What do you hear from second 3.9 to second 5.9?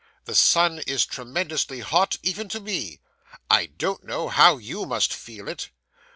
know how you must feel it.